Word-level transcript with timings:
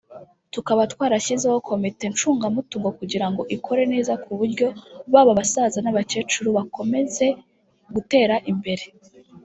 tukaba 0.53 0.81
twarashyizeho 0.91 1.57
komite 1.69 2.03
ncungamutungo 2.13 2.89
kugira 2.99 3.27
ngo 3.31 3.41
ikore 3.55 3.83
neza 3.93 4.13
ku 4.23 4.29
buryo 4.39 4.67
baba 5.11 5.31
abasaza 5.35 5.79
n’abakecuru 5.81 6.49
bakomeze 6.57 7.25
gutera 7.93 8.35
imbere 8.51 8.85